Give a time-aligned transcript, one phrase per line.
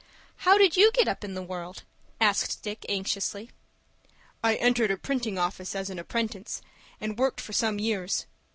[0.37, 1.83] "How did you get up in the world,"
[2.19, 3.51] asked Dick, anxiously.
[4.43, 6.59] "I entered a printing office as an apprentice,
[6.99, 8.25] and worked for some years.